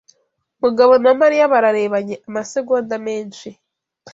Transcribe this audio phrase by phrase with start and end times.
[0.61, 3.47] Mugabo na Mariya bararebanye amasegonda menshi.